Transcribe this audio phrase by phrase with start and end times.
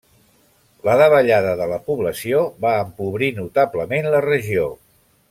[0.87, 4.67] La davallada de la població va empobrir notablement la regió.